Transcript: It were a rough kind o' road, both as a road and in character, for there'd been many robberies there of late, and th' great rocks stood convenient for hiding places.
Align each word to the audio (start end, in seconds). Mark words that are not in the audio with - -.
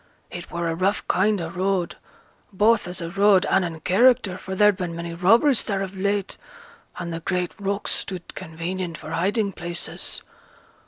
It 0.31 0.49
were 0.49 0.67
a 0.67 0.73
rough 0.73 1.07
kind 1.07 1.39
o' 1.39 1.49
road, 1.51 1.95
both 2.51 2.87
as 2.87 3.01
a 3.01 3.11
road 3.11 3.45
and 3.45 3.63
in 3.63 3.81
character, 3.81 4.35
for 4.35 4.55
there'd 4.55 4.75
been 4.75 4.95
many 4.95 5.13
robberies 5.13 5.61
there 5.61 5.83
of 5.83 5.95
late, 5.95 6.39
and 6.97 7.13
th' 7.13 7.23
great 7.23 7.53
rocks 7.59 7.91
stood 7.91 8.33
convenient 8.33 8.97
for 8.97 9.11
hiding 9.11 9.51
places. 9.51 10.23